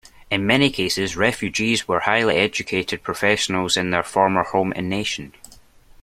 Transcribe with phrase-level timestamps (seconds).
[0.31, 5.31] In many cases, Refugees were highly educated professionals in their former home nation.